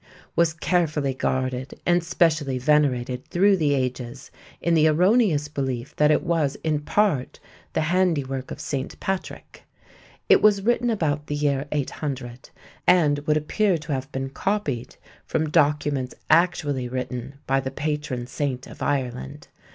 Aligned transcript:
was 0.35 0.51
carefully 0.55 1.13
guarded 1.13 1.79
and 1.85 2.03
specially 2.03 2.57
venerated 2.57 3.23
through 3.27 3.55
the 3.55 3.75
ages 3.75 4.31
in 4.59 4.73
the 4.73 4.87
erroneous 4.87 5.47
belief 5.47 5.95
that 5.97 6.09
it 6.09 6.23
was 6.23 6.55
in 6.63 6.79
part 6.79 7.39
the 7.73 7.81
handiwork 7.81 8.49
of 8.49 8.59
St. 8.59 8.99
Patrick. 8.99 9.63
It 10.27 10.41
was 10.41 10.63
written 10.63 10.89
about 10.89 11.27
the 11.27 11.35
year 11.35 11.67
800, 11.71 12.49
and 12.87 13.19
would 13.27 13.37
appear 13.37 13.77
to 13.77 13.91
have 13.91 14.11
been 14.11 14.29
copied 14.31 14.95
from 15.27 15.51
documents 15.51 16.15
actually 16.31 16.89
written 16.89 17.35
by 17.45 17.59
the 17.59 17.69
patron 17.69 18.25
saint 18.25 18.65
of 18.65 18.81
Ireland. 18.81 19.49